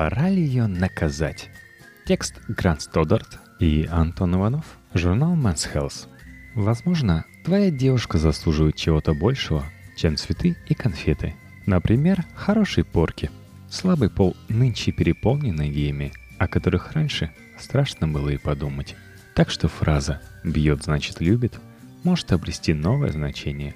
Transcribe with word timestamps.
пора 0.00 0.30
ли 0.30 0.42
ее 0.42 0.66
наказать? 0.66 1.50
Текст 2.06 2.40
Грант 2.48 2.80
Стодарт 2.80 3.38
и 3.58 3.86
Антон 3.90 4.34
Иванов, 4.34 4.64
журнал 4.94 5.36
Men's 5.36 5.68
Health. 5.70 6.08
Возможно, 6.54 7.26
твоя 7.44 7.70
девушка 7.70 8.16
заслуживает 8.16 8.76
чего-то 8.76 9.12
большего, 9.12 9.62
чем 9.98 10.16
цветы 10.16 10.56
и 10.68 10.72
конфеты. 10.72 11.34
Например, 11.66 12.24
хорошей 12.34 12.82
порки. 12.82 13.30
Слабый 13.68 14.08
пол 14.08 14.34
нынче 14.48 14.90
переполнен 14.90 15.60
идеями, 15.66 16.14
о 16.38 16.48
которых 16.48 16.92
раньше 16.92 17.30
страшно 17.58 18.08
было 18.08 18.30
и 18.30 18.38
подумать. 18.38 18.96
Так 19.34 19.50
что 19.50 19.68
фраза 19.68 20.22
«бьет, 20.42 20.82
значит 20.82 21.20
любит» 21.20 21.60
может 22.04 22.32
обрести 22.32 22.72
новое 22.72 23.12
значение. 23.12 23.74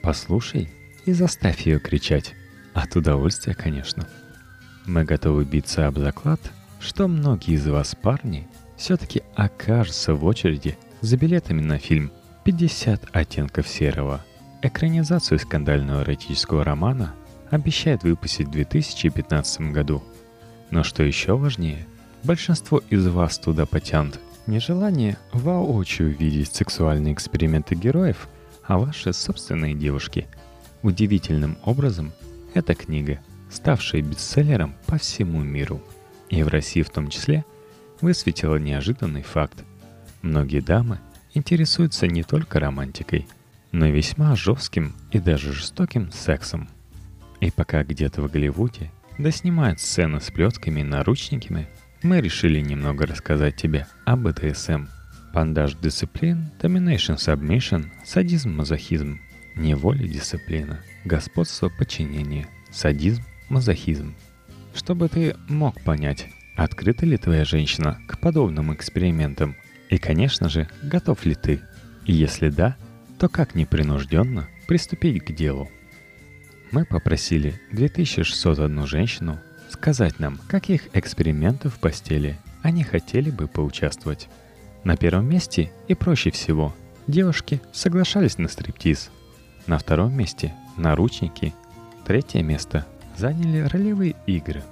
Послушай 0.00 0.70
и 1.04 1.12
заставь 1.12 1.66
ее 1.66 1.80
кричать. 1.80 2.34
От 2.72 2.96
удовольствия, 2.96 3.52
конечно. 3.52 4.08
Мы 4.86 5.02
готовы 5.02 5.44
биться 5.44 5.88
об 5.88 5.98
заклад, 5.98 6.40
что 6.78 7.08
многие 7.08 7.54
из 7.54 7.66
вас, 7.66 7.96
парни, 8.00 8.46
все-таки 8.76 9.22
окажутся 9.34 10.14
в 10.14 10.24
очереди 10.24 10.78
за 11.00 11.16
билетами 11.16 11.60
на 11.60 11.78
фильм 11.78 12.12
«50 12.44 13.08
оттенков 13.12 13.66
серого». 13.66 14.24
Экранизацию 14.62 15.40
скандального 15.40 16.02
эротического 16.02 16.62
романа 16.62 17.14
обещает 17.50 18.04
выпустить 18.04 18.46
в 18.46 18.52
2015 18.52 19.72
году. 19.72 20.04
Но 20.70 20.84
что 20.84 21.02
еще 21.02 21.36
важнее, 21.36 21.84
большинство 22.22 22.80
из 22.88 23.08
вас 23.08 23.38
туда 23.38 23.66
потянут 23.66 24.20
нежелание 24.46 25.18
воочию 25.32 26.16
видеть 26.16 26.54
сексуальные 26.54 27.12
эксперименты 27.12 27.74
героев, 27.74 28.28
а 28.64 28.78
ваши 28.78 29.12
собственные 29.12 29.74
девушки. 29.74 30.28
Удивительным 30.82 31.58
образом, 31.64 32.12
эта 32.54 32.74
книга, 32.74 33.18
ставшая 33.50 34.02
бестселлером 34.02 34.74
по 34.86 34.98
всему 34.98 35.42
миру, 35.42 35.82
и 36.28 36.42
в 36.42 36.48
России 36.48 36.82
в 36.82 36.90
том 36.90 37.08
числе, 37.08 37.44
высветила 38.00 38.56
неожиданный 38.56 39.22
факт. 39.22 39.64
Многие 40.22 40.60
дамы 40.60 40.98
интересуются 41.34 42.06
не 42.06 42.22
только 42.22 42.60
романтикой, 42.60 43.26
но 43.72 43.86
и 43.86 43.92
весьма 43.92 44.36
жестким 44.36 44.94
и 45.12 45.18
даже 45.18 45.52
жестоким 45.52 46.10
сексом. 46.10 46.68
И 47.40 47.50
пока 47.50 47.84
где-то 47.84 48.22
в 48.22 48.30
Голливуде 48.30 48.90
доснимают 49.18 49.80
сцены 49.80 50.20
с 50.20 50.30
плетками 50.30 50.80
и 50.80 50.84
наручниками, 50.84 51.68
мы 52.02 52.20
решили 52.20 52.60
немного 52.60 53.06
рассказать 53.06 53.56
тебе 53.56 53.86
об 54.04 54.20
БДСМ. 54.20 54.86
Пандаж 55.32 55.74
дисциплин, 55.74 56.50
domination 56.60 57.16
submission, 57.16 57.90
садизм, 58.04 58.52
мазохизм, 58.52 59.20
неволя 59.54 60.06
дисциплина, 60.06 60.80
господство 61.04 61.68
подчинение, 61.68 62.46
садизм, 62.70 63.22
мазохизм. 63.48 64.14
Чтобы 64.74 65.08
ты 65.08 65.36
мог 65.48 65.80
понять, 65.82 66.28
открыта 66.56 67.06
ли 67.06 67.16
твоя 67.16 67.44
женщина 67.44 67.98
к 68.06 68.18
подобным 68.18 68.74
экспериментам 68.74 69.56
и, 69.88 69.98
конечно 69.98 70.48
же, 70.48 70.68
готов 70.82 71.24
ли 71.24 71.34
ты? 71.34 71.60
И 72.04 72.12
если 72.12 72.50
да, 72.50 72.76
то 73.18 73.28
как 73.28 73.54
непринужденно 73.54 74.48
приступить 74.66 75.24
к 75.24 75.32
делу? 75.32 75.70
Мы 76.72 76.84
попросили 76.84 77.60
2601 77.72 78.86
женщину 78.86 79.40
сказать 79.70 80.18
нам, 80.18 80.38
каких 80.48 80.94
экспериментов 80.94 81.74
в 81.74 81.78
постели 81.78 82.38
они 82.62 82.82
хотели 82.82 83.30
бы 83.30 83.46
поучаствовать. 83.46 84.28
На 84.84 84.96
первом 84.96 85.28
месте 85.28 85.72
и 85.88 85.94
проще 85.94 86.30
всего 86.30 86.74
девушки 87.06 87.60
соглашались 87.72 88.38
на 88.38 88.48
стриптиз. 88.48 89.10
На 89.66 89.78
втором 89.78 90.12
месте– 90.16 90.54
наручники. 90.76 91.54
Третье 92.04 92.42
место 92.42 92.86
заняли 93.16 93.60
ролевые 93.60 94.14
игры. 94.26 94.62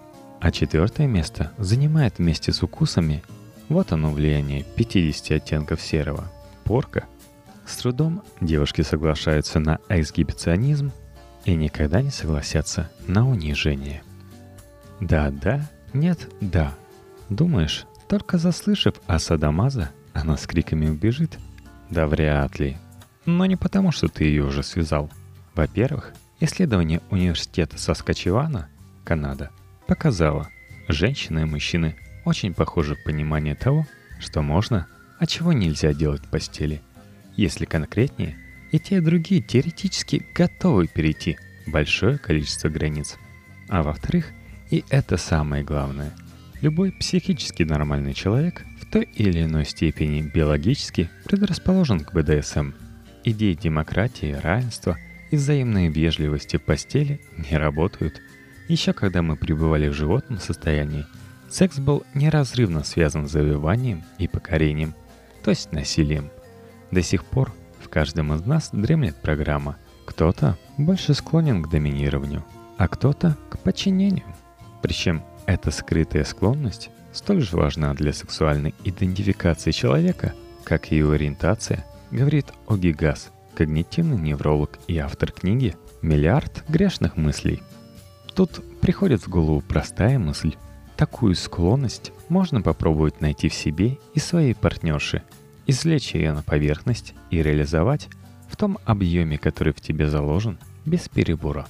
А 0.40 0.50
четвертое 0.50 1.06
место 1.06 1.52
занимает 1.58 2.18
вместе 2.18 2.52
с 2.52 2.62
укусами 2.62 3.22
вот 3.68 3.92
оно 3.92 4.10
влияние 4.10 4.64
50 4.76 5.30
оттенков 5.32 5.80
серого. 5.80 6.30
Порка. 6.64 7.04
С 7.66 7.76
трудом 7.76 8.22
девушки 8.40 8.82
соглашаются 8.82 9.58
на 9.58 9.78
эксгибиционизм 9.88 10.92
и 11.44 11.54
никогда 11.54 12.02
не 12.02 12.10
согласятся 12.10 12.90
на 13.06 13.28
унижение. 13.28 14.02
Да-да, 15.00 15.68
нет-да. 15.92 16.74
Думаешь, 17.30 17.86
только 18.08 18.36
заслышав 18.36 18.94
о 19.06 19.18
Садамаза, 19.18 19.90
она 20.12 20.36
с 20.36 20.46
криками 20.46 20.88
убежит? 20.88 21.38
Да 21.90 22.06
вряд 22.06 22.58
ли. 22.58 22.76
Но 23.24 23.46
не 23.46 23.56
потому, 23.56 23.92
что 23.92 24.08
ты 24.08 24.24
ее 24.24 24.44
уже 24.44 24.62
связал. 24.62 25.10
Во-первых, 25.54 26.12
исследование 26.44 27.00
университета 27.10 27.78
Саскачевана, 27.78 28.68
Канада, 29.04 29.50
показало, 29.86 30.48
женщины 30.88 31.40
и 31.40 31.44
мужчины 31.44 31.96
очень 32.24 32.54
похожи 32.54 32.94
в 32.94 33.04
понимании 33.04 33.54
того, 33.54 33.86
что 34.18 34.42
можно, 34.42 34.86
а 35.18 35.26
чего 35.26 35.52
нельзя 35.52 35.92
делать 35.92 36.22
в 36.22 36.30
постели. 36.30 36.80
Если 37.36 37.64
конкретнее, 37.64 38.36
и 38.72 38.78
те, 38.78 38.96
и 38.96 39.00
другие 39.00 39.40
теоретически 39.40 40.26
готовы 40.34 40.86
перейти 40.86 41.38
большое 41.66 42.18
количество 42.18 42.68
границ. 42.68 43.16
А 43.68 43.82
во-вторых, 43.82 44.30
и 44.70 44.84
это 44.90 45.16
самое 45.16 45.62
главное, 45.62 46.12
любой 46.60 46.92
психически 46.92 47.62
нормальный 47.62 48.14
человек 48.14 48.64
в 48.80 48.90
той 48.90 49.04
или 49.14 49.44
иной 49.44 49.64
степени 49.64 50.22
биологически 50.22 51.10
предрасположен 51.24 52.00
к 52.00 52.12
БДСМ. 52.12 52.72
Идеи 53.24 53.54
демократии, 53.54 54.32
равенства 54.32 54.98
и 55.34 55.36
взаимной 55.36 55.88
вежливости 55.88 56.56
в 56.56 56.62
постели 56.62 57.20
не 57.36 57.56
работают. 57.56 58.22
Еще 58.68 58.92
когда 58.92 59.20
мы 59.20 59.36
пребывали 59.36 59.88
в 59.88 59.92
животном 59.92 60.38
состоянии, 60.38 61.06
секс 61.50 61.78
был 61.78 62.04
неразрывно 62.14 62.84
связан 62.84 63.28
с 63.28 63.32
завоеванием 63.32 64.04
и 64.18 64.28
покорением, 64.28 64.94
то 65.42 65.50
есть 65.50 65.72
насилием. 65.72 66.30
До 66.90 67.02
сих 67.02 67.24
пор 67.24 67.52
в 67.80 67.88
каждом 67.88 68.32
из 68.32 68.46
нас 68.46 68.70
дремлет 68.72 69.16
программа. 69.16 69.76
Кто-то 70.06 70.56
больше 70.78 71.14
склонен 71.14 71.62
к 71.62 71.68
доминированию, 71.68 72.44
а 72.78 72.88
кто-то 72.88 73.36
к 73.50 73.58
подчинению. 73.58 74.26
Причем 74.82 75.22
эта 75.46 75.70
скрытая 75.70 76.24
склонность 76.24 76.90
столь 77.12 77.42
же 77.42 77.56
важна 77.56 77.92
для 77.94 78.12
сексуальной 78.12 78.74
идентификации 78.84 79.72
человека, 79.72 80.34
как 80.62 80.92
и 80.92 80.96
его 80.96 81.12
ориентация, 81.12 81.84
говорит 82.10 82.46
Оги 82.68 82.92
Гас, 82.92 83.30
когнитивный 83.54 84.18
невролог 84.18 84.78
и 84.86 84.98
автор 84.98 85.32
книги 85.32 85.76
«Миллиард 86.02 86.64
грешных 86.68 87.16
мыслей». 87.16 87.62
Тут 88.34 88.62
приходит 88.80 89.22
в 89.22 89.28
голову 89.28 89.62
простая 89.62 90.18
мысль. 90.18 90.54
Такую 90.96 91.34
склонность 91.34 92.12
можно 92.28 92.60
попробовать 92.60 93.20
найти 93.20 93.48
в 93.48 93.54
себе 93.54 93.98
и 94.12 94.18
своей 94.18 94.54
партнерше, 94.54 95.22
извлечь 95.66 96.14
ее 96.14 96.32
на 96.32 96.42
поверхность 96.42 97.14
и 97.30 97.42
реализовать 97.42 98.08
в 98.48 98.56
том 98.56 98.78
объеме, 98.84 99.38
который 99.38 99.72
в 99.72 99.80
тебе 99.80 100.08
заложен, 100.08 100.58
без 100.84 101.08
перебора. 101.08 101.66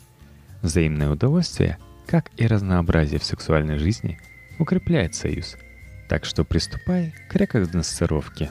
Взаимное 0.63 1.11
удовольствие, 1.11 1.79
как 2.07 2.31
и 2.37 2.47
разнообразие 2.47 3.21
в 3.21 3.25
сексуальной 3.25 3.79
жизни, 3.79 4.19
укрепляет 4.59 5.15
союз. 5.15 5.57
Так 6.09 6.25
что 6.25 6.45
приступай 6.45 7.15
к 7.31 7.37
рекогносцировке. 7.37 8.51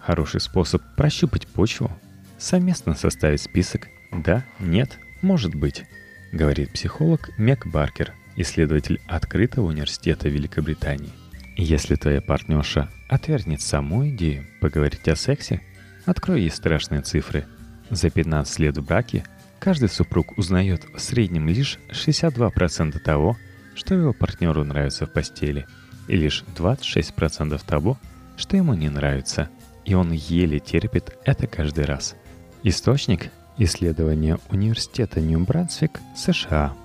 Хороший 0.00 0.40
способ 0.40 0.82
прощупать 0.96 1.46
почву– 1.46 1.90
совместно 2.42 2.94
составить 2.94 3.40
список 3.40 3.88
«да», 4.10 4.44
«нет», 4.58 4.98
«может 5.22 5.54
быть», 5.54 5.84
говорит 6.32 6.72
психолог 6.72 7.30
Мек 7.38 7.66
Баркер– 7.66 8.12
исследователь 8.36 9.00
открытого 9.06 9.66
университета 9.66 10.28
Великобритании. 10.28 11.12
Если 11.56 11.96
твоя 11.96 12.20
партнерша 12.20 12.90
отвергнет 13.08 13.60
саму 13.60 14.08
идею 14.08 14.46
поговорить 14.60 15.06
о 15.08 15.16
сексе, 15.16 15.60
открой 16.06 16.42
ей 16.42 16.50
страшные 16.50 17.02
цифры. 17.02 17.46
За 17.90 18.10
15 18.10 18.58
лет 18.58 18.76
в 18.76 18.84
браке 18.84 19.24
каждый 19.60 19.88
супруг 19.88 20.36
узнает 20.38 20.84
в 20.94 20.98
среднем 20.98 21.48
лишь 21.48 21.78
62% 21.90 22.98
того, 22.98 23.36
что 23.74 23.94
его 23.94 24.12
партнеру 24.12 24.64
нравится 24.64 25.06
в 25.06 25.12
постели, 25.12 25.66
и 26.08 26.16
лишь 26.16 26.44
26% 26.56 27.60
того, 27.64 27.98
что 28.36 28.56
ему 28.56 28.74
не 28.74 28.88
нравится, 28.88 29.50
и 29.84 29.94
он 29.94 30.10
еле 30.12 30.58
терпит 30.58 31.16
это 31.24 31.46
каждый 31.46 31.84
раз. 31.84 32.16
Источник– 32.62 33.30
исследование 33.58 34.38
Университета 34.50 35.20
Нью-Брансвик, 35.20 36.00
США– 36.16 36.74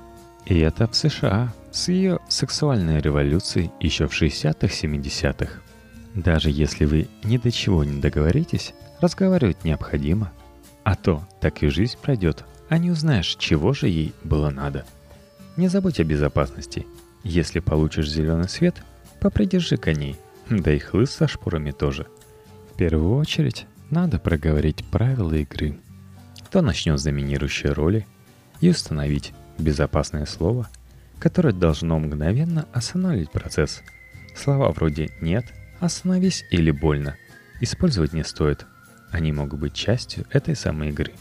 и 0.47 0.59
это 0.59 0.87
в 0.87 0.95
США, 0.95 1.53
с 1.71 1.89
ее 1.89 2.19
сексуальной 2.29 3.01
революцией 3.01 3.69
еще 3.81 4.07
в 4.07 4.13
60-х-70-х. 4.13 5.59
Даже 6.15 6.49
если 6.49 6.85
вы 6.85 7.09
ни 7.25 7.37
до 7.37 7.51
чего 7.51 7.83
не 7.83 7.99
договоритесь, 7.99 8.73
разговаривать 9.01 9.65
необходимо. 9.65 10.31
А 10.85 10.95
то 10.95 11.27
так 11.41 11.63
и 11.63 11.67
жизнь 11.67 11.97
пройдет, 12.01 12.45
а 12.69 12.77
не 12.77 12.91
узнаешь, 12.91 13.35
чего 13.35 13.73
же 13.73 13.89
ей 13.89 14.13
было 14.23 14.49
надо. 14.49 14.85
Не 15.57 15.67
забудь 15.67 15.99
о 15.99 16.05
безопасности. 16.05 16.87
Если 17.25 17.59
получишь 17.59 18.09
зеленый 18.09 18.47
свет, 18.47 18.81
попридержи 19.19 19.75
коней, 19.75 20.15
да 20.49 20.71
и 20.71 20.79
хлыст 20.79 21.17
со 21.17 21.27
шпорами 21.27 21.71
тоже. 21.71 22.07
В 22.71 22.77
первую 22.77 23.17
очередь, 23.17 23.65
надо 23.89 24.19
проговорить 24.19 24.85
правила 24.89 25.33
игры. 25.33 25.77
Кто 26.45 26.61
начнет 26.61 26.99
с 26.99 27.03
доминирующей 27.03 27.69
роли 27.69 28.05
и 28.61 28.69
установить, 28.69 29.33
безопасное 29.57 30.25
слово, 30.25 30.69
которое 31.19 31.53
должно 31.53 31.99
мгновенно 31.99 32.67
остановить 32.73 33.31
процесс. 33.31 33.81
Слова 34.35 34.71
вроде 34.71 35.09
«нет», 35.21 35.45
«остановись» 35.79 36.45
или 36.51 36.71
«больно» 36.71 37.15
использовать 37.59 38.13
не 38.13 38.23
стоит. 38.23 38.65
Они 39.11 39.31
могут 39.31 39.59
быть 39.59 39.73
частью 39.73 40.25
этой 40.31 40.55
самой 40.55 40.89
игры. 40.89 41.13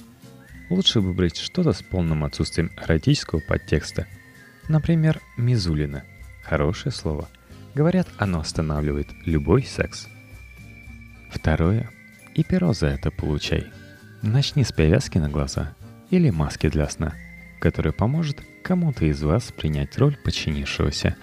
Лучше 0.68 1.00
выбрать 1.00 1.36
что-то 1.36 1.72
с 1.72 1.82
полным 1.82 2.24
отсутствием 2.24 2.70
эротического 2.76 3.40
подтекста. 3.40 4.06
Например, 4.68 5.20
«мизулина»– 5.36 6.04
хорошее 6.42 6.92
слово. 6.92 7.28
Говорят, 7.74 8.08
оно 8.18 8.40
останавливает 8.40 9.08
любой 9.24 9.62
секс. 9.62 10.08
Второе. 11.30 11.90
И 12.36 12.44
перо 12.44 12.74
за 12.74 12.88
это 12.88 13.10
получай. 13.10 13.66
Начни 14.20 14.62
с 14.62 14.70
повязки 14.70 15.16
на 15.16 15.30
глаза 15.30 15.74
или 16.10 16.28
маски 16.28 16.68
для 16.68 16.86
сна, 16.86 17.14
которая 17.60 17.94
поможет 17.94 18.42
кому-то 18.62 19.06
из 19.06 19.22
вас 19.22 19.50
принять 19.52 19.96
роль 19.96 20.18
подчинившегося. 20.22 21.16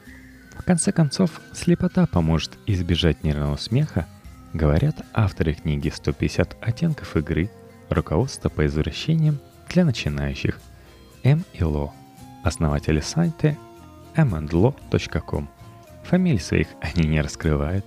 В 0.57 0.63
конце 0.63 0.92
концов, 0.92 1.39
слепота 1.54 2.07
поможет 2.07 2.57
избежать 2.65 3.24
нервного 3.24 3.57
смеха, 3.57 4.07
говорят 4.54 5.06
авторы 5.13 5.54
книги 5.54 5.89
«150 5.89 6.57
оттенков 6.62 7.15
игры. 7.15 7.51
Руководство 7.89 8.50
по 8.50 8.65
извращениям 8.65 9.39
для 9.69 9.86
начинающих» 9.86 10.60
М. 11.24 11.45
и 11.54 11.63
Ло, 11.63 11.94
основатели 12.44 13.01
сайта 13.01 13.56
mandlo.com. 14.15 15.48
Фамилий 16.06 16.39
своих 16.39 16.69
они 16.81 17.07
не 17.07 17.21
раскрывают. 17.21 17.86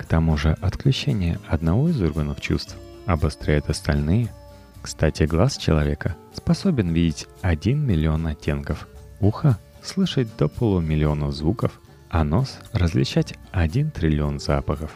К 0.00 0.04
тому 0.04 0.36
же 0.36 0.56
отключение 0.60 1.38
одного 1.46 1.90
из 1.90 2.02
органов 2.02 2.40
чувств 2.40 2.76
обостряет 3.06 3.70
остальные– 3.70 4.32
кстати, 4.82 5.24
глаз 5.24 5.56
человека 5.58 6.16
способен 6.32 6.92
видеть 6.92 7.26
1 7.42 7.78
миллион 7.78 8.26
оттенков, 8.26 8.88
ухо— 9.20 9.58
слышать 9.82 10.28
до 10.38 10.48
полумиллиона 10.48 11.30
звуков, 11.30 11.80
а 12.08 12.24
нос— 12.24 12.58
различать 12.72 13.34
1 13.52 13.90
триллион 13.90 14.40
запахов. 14.40 14.90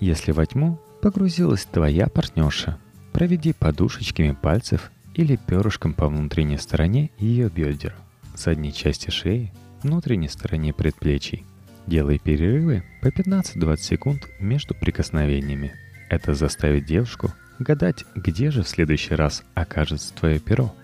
Если 0.00 0.32
во 0.32 0.46
тьму 0.46 0.78
погрузилась 1.02 1.64
твоя 1.64 2.06
партнерша, 2.06 2.78
проведи 3.12 3.52
подушечками 3.52 4.32
пальцев 4.32 4.90
или 5.14 5.36
перышком 5.36 5.94
по 5.94 6.08
внутренней 6.08 6.58
стороне 6.58 7.10
ее 7.18 7.48
бедер, 7.48 7.94
задней 8.36 8.72
части 8.72 9.10
шеи, 9.10 9.52
внутренней 9.82 10.28
стороне 10.28 10.72
предплечий. 10.72 11.44
Делай 11.86 12.18
перерывы 12.18 12.82
по 13.02 13.08
15-20 13.08 13.76
секунд 13.76 14.28
между 14.40 14.74
прикосновениями. 14.74 15.74
Это 16.08 16.34
заставит 16.34 16.86
девушку 16.86 17.32
гадать, 17.58 18.04
где 18.14 18.50
же 18.50 18.62
в 18.62 18.68
следующий 18.68 19.14
раз 19.14 19.42
окажется 19.54 20.14
твое 20.14 20.40
перо. 20.40 20.74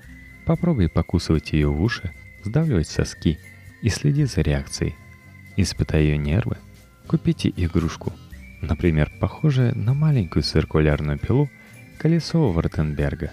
Попробуй 0.44 0.88
покусывать 0.90 1.52
ее 1.52 1.68
в 1.68 1.80
уши, 1.80 2.12
сдавливать 2.44 2.88
соски 2.88 3.38
и 3.82 3.88
следи 3.88 4.24
за 4.24 4.42
реакцией. 4.42 4.94
Испытай 5.56 6.02
ее 6.02 6.18
нервы. 6.18 6.58
Купите 7.06 7.52
игрушку, 7.56 8.12
например, 8.60 9.10
похожее 9.20 9.72
на 9.72 9.94
маленькую 9.94 10.42
циркулярную 10.42 11.18
пилу 11.18 11.50
колесо 11.98 12.52
Вартенберга, 12.52 13.30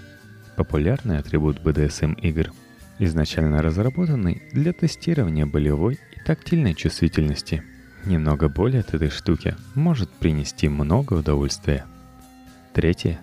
популярный 0.56 1.20
атрибут 1.20 1.60
BDSM 1.60 2.20
игр, 2.22 2.52
изначально 3.00 3.62
разработанный 3.62 4.42
для 4.52 4.74
тестирования 4.74 5.46
болевой 5.46 6.00
тактильной 6.28 6.76
чувствительности. 6.76 7.64
Немного 8.06 8.50
боли 8.50 8.78
от 8.78 8.94
этой 8.94 9.10
штуки 9.10 9.56
может 9.74 10.12
принести 10.12 10.70
много 10.70 11.16
удовольствия– 11.16 11.86
Третье. 12.78 13.20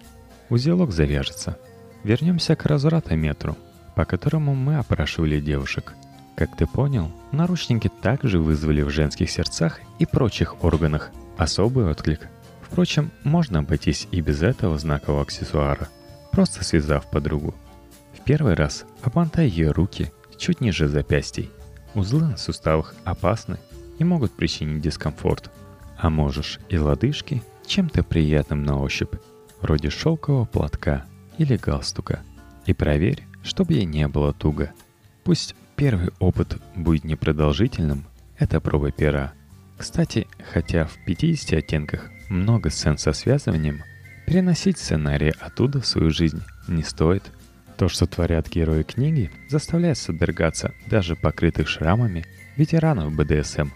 Узелок 0.50 0.90
завяжется. 0.90 1.56
Вернемся 2.02 2.56
к 2.56 2.66
развратометру, 2.66 3.56
по 3.94 4.04
которому 4.04 4.56
мы 4.56 4.78
опрашивали 4.78 5.38
девушек. 5.38 5.94
Как 6.34 6.56
ты 6.56 6.66
понял, 6.66 7.12
наручники 7.30 7.88
также 8.02 8.40
вызвали 8.40 8.82
в 8.82 8.90
женских 8.90 9.30
сердцах 9.30 9.78
и 10.00 10.06
прочих 10.06 10.64
органах 10.64 11.12
особый 11.36 11.88
отклик. 11.88 12.26
Впрочем, 12.62 13.12
можно 13.22 13.60
обойтись 13.60 14.08
и 14.10 14.20
без 14.20 14.42
этого 14.42 14.76
знакового 14.76 15.22
аксессуара, 15.22 15.86
просто 16.32 16.64
связав 16.64 17.08
подругу. 17.08 17.54
В 18.12 18.24
первый 18.24 18.54
раз 18.54 18.86
обмотай 19.02 19.46
ее 19.46 19.70
руки 19.70 20.10
чуть 20.36 20.60
ниже 20.60 20.88
запястий. 20.88 21.48
Узлы 21.94 22.22
на 22.22 22.36
суставах 22.36 22.94
опасны 23.04 23.58
и 23.98 24.04
могут 24.04 24.32
причинить 24.32 24.82
дискомфорт. 24.82 25.50
А 25.96 26.10
можешь 26.10 26.58
и 26.68 26.76
лодыжки 26.76 27.42
чем-то 27.66 28.02
приятным 28.02 28.64
на 28.64 28.80
ощупь 28.80 29.14
вроде 29.60 29.90
шелкового 29.90 30.44
платка 30.44 31.04
или 31.38 31.56
галстука. 31.56 32.20
И 32.66 32.74
проверь, 32.74 33.24
чтобы 33.42 33.74
ей 33.74 33.84
не 33.84 34.08
было 34.08 34.32
туго. 34.32 34.72
Пусть 35.22 35.54
первый 35.76 36.10
опыт 36.18 36.58
будет 36.74 37.04
непродолжительным, 37.04 38.04
это 38.38 38.60
проба 38.60 38.90
пера. 38.90 39.32
Кстати, 39.78 40.26
хотя 40.52 40.86
в 40.86 40.96
50 41.04 41.52
оттенках 41.52 42.10
много 42.28 42.70
сцен 42.70 42.98
со 42.98 43.12
связыванием, 43.12 43.82
переносить 44.26 44.78
сценарии 44.78 45.34
оттуда 45.40 45.80
в 45.80 45.86
свою 45.86 46.10
жизнь 46.10 46.42
не 46.68 46.82
стоит. 46.82 47.22
То, 47.76 47.88
что 47.88 48.06
творят 48.06 48.48
герои 48.48 48.82
книги, 48.82 49.30
заставляет 49.48 49.98
содрогаться 49.98 50.72
даже 50.86 51.16
покрытых 51.16 51.68
шрамами 51.68 52.24
ветеранов 52.56 53.12
БДСМ. 53.14 53.68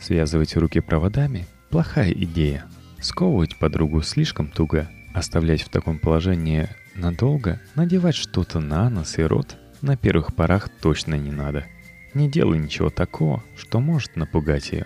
Связывать 0.00 0.56
руки 0.56 0.80
проводами– 0.80 1.46
плохая 1.70 2.12
идея. 2.12 2.66
Сковывать 3.00 3.58
подругу 3.58 4.02
слишком 4.02 4.48
туго 4.48 4.88
Оставлять 5.16 5.62
в 5.62 5.70
таком 5.70 5.98
положении 5.98 6.68
надолго, 6.94 7.58
надевать 7.74 8.14
что-то 8.14 8.60
на 8.60 8.90
нос 8.90 9.18
и 9.18 9.22
рот 9.22 9.56
на 9.80 9.96
первых 9.96 10.34
порах 10.34 10.68
точно 10.82 11.14
не 11.14 11.30
надо. 11.30 11.64
Не 12.12 12.30
делай 12.30 12.58
ничего 12.58 12.90
такого, 12.90 13.42
что 13.56 13.80
может 13.80 14.16
напугать 14.16 14.72
ее. 14.72 14.84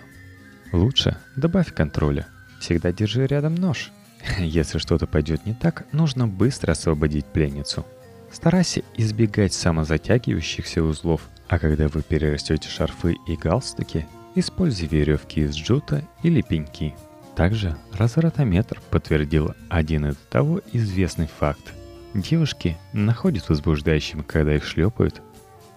Лучше 0.71 1.17
добавь 1.35 1.73
контроля. 1.73 2.27
Всегда 2.61 2.93
держи 2.93 3.27
рядом 3.27 3.55
нож. 3.55 3.91
Если 4.39 4.77
что-то 4.77 5.05
пойдет 5.05 5.45
не 5.45 5.53
так, 5.53 5.85
нужно 5.91 6.29
быстро 6.29 6.71
освободить 6.71 7.25
пленницу. 7.25 7.85
Старайся 8.31 8.83
избегать 8.95 9.53
самозатягивающихся 9.53 10.83
узлов, 10.83 11.21
а 11.47 11.59
когда 11.59 11.87
вы 11.87 12.01
перерастете 12.01 12.69
шарфы 12.69 13.15
и 13.27 13.35
галстуки, 13.35 14.07
используй 14.35 14.87
веревки 14.87 15.41
из 15.41 15.55
джута 15.55 16.03
или 16.23 16.41
пеньки– 16.41 16.95
также 17.35 17.77
развратометр 17.93 18.81
подтвердил 18.89 19.53
один 19.69 20.07
и 20.07 20.13
того 20.29 20.61
известный 20.73 21.27
факт. 21.27 21.73
Девушки 22.13 22.77
находят 22.93 23.47
возбуждающим, 23.47 24.23
когда 24.23 24.55
их 24.55 24.65
шлепают. 24.65 25.21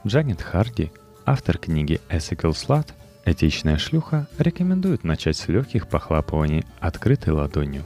Джанет 0.07 0.43
Харди, 0.43 0.91
автор 1.25 1.59
книги 1.59 2.01
Ethical 2.09 2.51
Slut, 2.51 2.89
этичная 3.25 3.79
шлюха, 3.79 4.27
рекомендует 4.39 5.05
начать 5.05 5.37
с 5.37 5.49
легких 5.49 5.87
похлапываний 5.87 6.67
открытой 6.81 7.33
ладонью, 7.33 7.85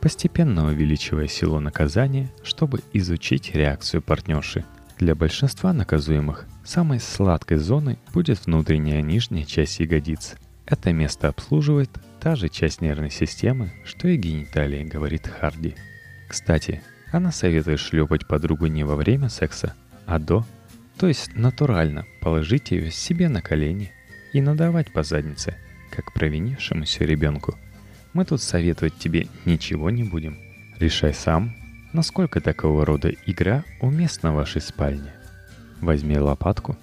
постепенно 0.00 0.66
увеличивая 0.66 1.26
силу 1.26 1.60
наказания, 1.60 2.30
чтобы 2.42 2.80
изучить 2.92 3.54
реакцию 3.54 4.02
партнерши. 4.02 4.64
Для 4.98 5.14
большинства 5.14 5.72
наказуемых 5.72 6.46
самой 6.64 7.00
сладкой 7.00 7.58
зоной 7.58 7.98
будет 8.12 8.46
внутренняя 8.46 9.02
нижняя 9.02 9.44
часть 9.44 9.80
ягодиц. 9.80 10.34
Это 10.66 10.92
место 10.92 11.28
обслуживает 11.28 11.90
Та 12.20 12.34
же 12.34 12.48
часть 12.48 12.80
нервной 12.80 13.10
системы, 13.10 13.70
что 13.84 14.08
и 14.08 14.16
гениталии, 14.16 14.82
говорит 14.82 15.28
Харди. 15.28 15.74
Кстати, 16.28 16.82
она 17.12 17.30
советует 17.30 17.78
шлепать 17.78 18.26
подругу 18.26 18.66
не 18.66 18.82
во 18.84 18.96
время 18.96 19.28
секса, 19.28 19.74
а 20.04 20.18
до, 20.18 20.44
то 20.98 21.06
есть 21.06 21.34
натурально 21.36 22.06
положить 22.20 22.72
ее 22.72 22.90
себе 22.90 23.28
на 23.28 23.40
колени 23.40 23.92
и 24.32 24.40
надавать 24.40 24.92
по 24.92 25.04
заднице, 25.04 25.54
как 25.90 26.12
провинившемуся 26.12 27.04
ребенку. 27.04 27.56
Мы 28.12 28.24
тут 28.24 28.42
советовать 28.42 28.96
тебе 28.96 29.28
ничего 29.44 29.90
не 29.90 30.04
будем. 30.04 30.38
Решай 30.78 31.14
сам, 31.14 31.54
насколько 31.92 32.40
такого 32.40 32.84
рода 32.84 33.10
игра 33.26 33.64
уместна 33.80 34.32
в 34.32 34.36
вашей 34.36 34.60
спальне. 34.60 35.12
Возьми 35.80 36.18
лопатку. 36.18 36.76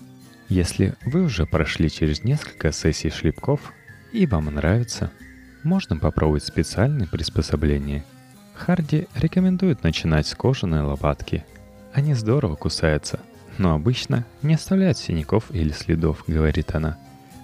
Если 0.50 0.94
вы 1.06 1.24
уже 1.24 1.46
прошли 1.46 1.90
через 1.90 2.24
несколько 2.24 2.72
сессий 2.72 3.10
шлепков 3.10 3.74
и 4.14 4.26
вам 4.26 4.46
нравится– 4.46 5.12
можно 5.66 5.98
попробовать 5.98 6.44
специальные 6.44 7.08
приспособления. 7.08 8.06
Харди 8.54 9.08
рекомендует 9.16 9.84
начинать 9.84 10.28
с 10.28 10.36
кожаной 10.36 10.82
лопатки. 10.82 11.44
Они 11.92 12.14
здорово 12.14 12.56
кусаются, 12.56 13.20
но 13.58 13.74
обычно 13.74 14.26
не 14.44 14.54
оставляют 14.54 14.98
синяков 14.98 15.46
или 15.50 15.72
следов, 15.72 16.24
говорит 16.28 16.76
она. 16.76 16.98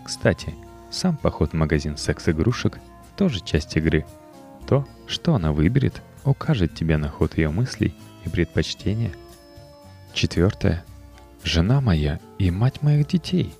Кстати, 0.05 0.53
сам 0.91 1.17
поход 1.17 1.51
в 1.51 1.55
магазин 1.55 1.97
секс-игрушек 1.97 2.77
тоже 3.21 3.39
часть 3.45 3.77
игры. 3.77 4.05
То, 4.67 4.87
что 5.05 5.35
она 5.35 5.51
выберет, 5.53 6.01
укажет 6.25 6.73
тебе 6.73 6.97
на 6.97 7.07
ход 7.07 7.37
ее 7.37 7.51
мыслей 7.51 7.93
и 8.25 8.29
предпочтения. 8.29 9.11
Четвертое. 10.13 10.83
Жена 11.43 11.81
моя 11.81 12.19
и 12.39 12.51
мать 12.51 12.81
моих 12.81 13.07
детей. 13.07 13.53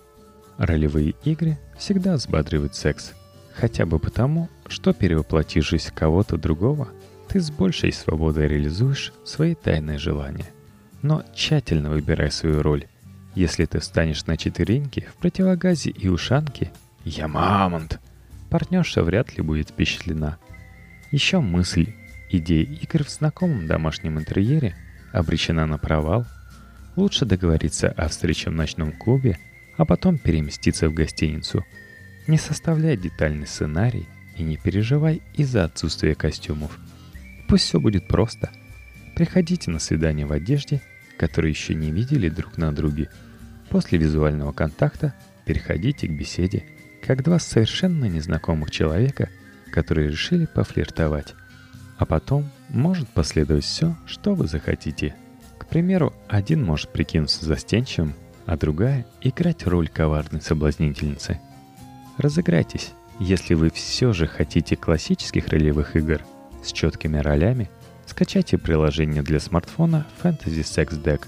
Ролевые 0.58 1.14
игры 1.24 1.58
всегда 1.78 2.16
взбадривают 2.16 2.76
секс– 2.76 3.14
Хотя 3.54 3.86
бы 3.86 4.00
потому, 4.00 4.50
что 4.68 4.94
перевоплотившись 4.94 5.88
в 5.88 5.94
кого-то 5.94 6.38
другого, 6.38 6.88
ты 7.28 7.40
с 7.40 7.52
большей 7.52 7.92
свободой 7.92 8.48
реализуешь 8.48 9.14
свои 9.26 9.56
тайные 9.56 9.98
желания. 9.98 10.48
Но 11.02 11.24
тщательно 11.36 11.90
выбирай 11.90 12.32
свою 12.32 12.62
роль. 12.62 12.88
Если 13.36 13.66
ты 13.66 13.80
встанешь 13.80 14.26
на 14.26 14.38
четвереньки 14.38 15.08
в 15.12 15.16
противогазе 15.16 15.90
и 15.90 16.08
ушанке 16.08 16.72
«Я 17.04 17.28
мамонт!», 17.28 18.00
партнерша 18.52 19.02
вряд 19.02 19.36
ли 19.36 19.42
будет 19.42 19.70
впечатлена. 19.70 20.38
Еще 21.10 21.40
мысль, 21.40 21.94
идея 22.30 22.66
игр 22.66 23.04
в 23.04 23.10
знакомом 23.10 23.66
домашнем 23.66 24.20
интерьере 24.20 24.76
обречена 25.14 25.66
на 25.66 25.78
провал. 25.78 26.28
Лучше 26.98 27.26
договориться 27.26 27.88
о 27.90 28.10
встрече 28.10 28.50
в 28.50 28.54
ночном 28.54 28.92
клубе, 28.92 29.40
а 29.78 29.86
потом 29.86 30.18
переместиться 30.18 30.90
в 30.90 30.94
гостиницу. 30.94 31.66
Не 32.28 32.38
составляй 32.38 32.98
детальный 32.98 33.48
сценарий 33.48 34.08
и 34.38 34.44
не 34.44 34.58
переживай 34.58 35.22
из-за 35.34 35.64
отсутствия 35.64 36.14
костюмов. 36.14 36.78
Пусть 37.48 37.64
все 37.64 37.80
будет 37.80 38.08
просто. 38.08 38.52
Приходите 39.16 39.72
на 39.72 39.80
свидание 39.80 40.26
в 40.26 40.34
одежде, 40.34 40.82
которые 41.18 41.52
еще 41.52 41.74
не 41.74 41.92
видели 41.92 42.28
друг 42.28 42.58
на 42.58 42.74
друге. 42.74 43.10
После 43.70 43.98
визуального 43.98 44.52
контакта 44.52 45.14
переходите 45.46 46.08
к 46.08 46.12
беседе– 46.12 46.66
как 47.02 47.24
два 47.24 47.40
совершенно 47.40 48.06
незнакомых 48.06 48.72
человека, 48.72 49.30
которые 49.72 50.10
решили 50.10 50.46
пофлиртовать. 50.46 51.34
А 51.98 52.06
потом 52.06 52.50
может 52.70 53.10
последовать 53.10 53.64
все, 53.64 53.96
что 54.06 54.34
вы 54.34 54.48
захотите. 54.48 55.16
К 55.58 55.66
примеру, 55.66 56.14
один 56.28 56.64
может 56.64 56.92
прикинуться 56.92 57.46
застенчивым, 57.46 58.14
а 58.46 58.58
другая— 58.58 59.06
играть 59.22 59.66
роль 59.66 59.88
коварной 59.88 60.42
соблазнительницы. 60.42 61.40
Разыграйтесь, 62.18 62.92
если 63.20 63.54
вы 63.54 63.70
все 63.70 64.14
же 64.14 64.28
хотите 64.28 64.76
классических 64.76 65.48
ролевых 65.48 65.96
игр 65.96 66.22
с 66.64 66.72
четкими 66.72 67.18
ролями, 67.18 67.70
скачайте 68.06 68.58
приложение 68.58 69.22
для 69.22 69.40
смартфона 69.40 70.08
Fantasy 70.22 70.64
Sex 70.64 71.02
Deck, 71.02 71.28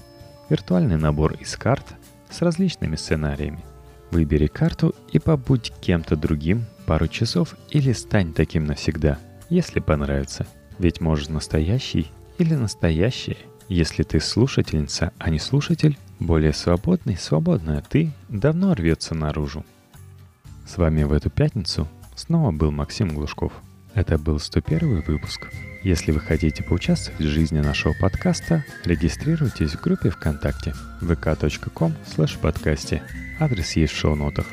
виртуальный 0.50 0.96
набор 0.96 1.34
из 1.34 1.56
карт 1.56 1.86
с 2.30 2.42
различными 2.42 2.96
сценариями– 2.96 3.64
Выбери 4.14 4.46
карту 4.46 4.94
и 5.10 5.18
побудь 5.18 5.72
кем-то 5.80 6.14
другим 6.14 6.66
пару 6.86 7.08
часов 7.08 7.56
или 7.70 7.90
стань 7.90 8.32
таким 8.32 8.64
навсегда, 8.64 9.18
если 9.50 9.80
понравится. 9.80 10.46
Ведь 10.78 11.00
может 11.00 11.30
настоящий 11.30 12.12
или 12.38 12.54
настоящее, 12.54 13.38
если 13.68 14.04
ты 14.04 14.20
слушательница, 14.20 15.10
а 15.18 15.30
не 15.30 15.40
слушатель, 15.40 15.98
более 16.20 16.52
свободный, 16.52 17.16
свободная 17.16 17.82
ты, 17.82 18.12
давно 18.28 18.74
рвется 18.74 19.16
наружу. 19.16 19.66
С 20.64 20.76
вами 20.76 21.02
в 21.02 21.12
эту 21.12 21.28
пятницу 21.28 21.88
снова 22.14 22.52
был 22.52 22.70
Максим 22.70 23.16
Глушков. 23.16 23.52
Это 23.94 24.16
был 24.16 24.38
101 24.38 25.00
выпуск. 25.08 25.48
Если 25.84 26.10
вы 26.12 26.20
хотите 26.20 26.64
поучаствовать 26.64 27.20
в 27.20 27.28
жизни 27.28 27.60
нашего 27.60 27.92
подкаста, 27.92 28.64
регистрируйтесь 28.86 29.72
в 29.72 29.82
группе 29.82 30.08
ВКонтакте 30.08 30.72
vk.com/подкасте. 31.02 33.02
Адрес 33.38 33.76
есть 33.76 33.92
в 33.92 33.98
шоу-нотах. 33.98 34.46